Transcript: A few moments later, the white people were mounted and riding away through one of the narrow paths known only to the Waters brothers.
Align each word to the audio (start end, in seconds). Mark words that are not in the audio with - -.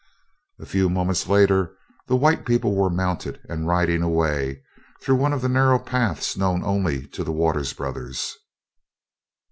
A 0.57 0.65
few 0.65 0.89
moments 0.89 1.27
later, 1.27 1.75
the 2.07 2.15
white 2.15 2.43
people 2.43 2.75
were 2.75 2.89
mounted 2.89 3.39
and 3.47 3.67
riding 3.67 4.01
away 4.01 4.63
through 4.99 5.17
one 5.17 5.31
of 5.31 5.43
the 5.43 5.47
narrow 5.47 5.77
paths 5.77 6.35
known 6.35 6.63
only 6.63 7.05
to 7.09 7.23
the 7.23 7.31
Waters 7.31 7.73
brothers. 7.73 8.35